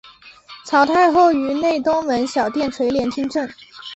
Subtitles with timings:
[0.65, 3.47] 曹太后于内东门小殿垂帘听政。